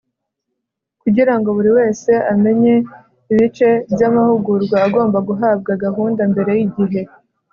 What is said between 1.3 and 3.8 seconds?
ngo buri wese amenye ibice